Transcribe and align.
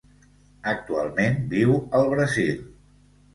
Actualment 0.71 1.37
viu 1.51 1.75
al 2.01 2.09
Brasil. 2.15 2.59